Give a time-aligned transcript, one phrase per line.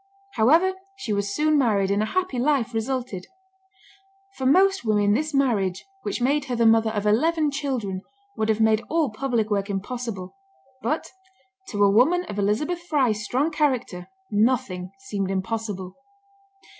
[0.31, 3.27] However, she was soon married, and a happy life resulted.
[4.35, 8.01] For most women this marriage, which made her the mother of eleven children,
[8.35, 10.35] would have made all public work impossible;
[10.81, 11.11] but
[11.67, 15.93] to a woman of Elizabeth Fry's strong character nothing seemed impossible.